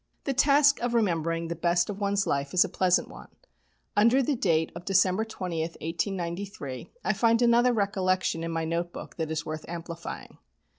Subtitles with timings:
[0.23, 3.27] The task of remembering the best of one's life is a pleasant one.
[3.95, 9.29] Under date of December 20, 1893, I find another recollection in my note book that
[9.29, 10.39] is worth amplifying.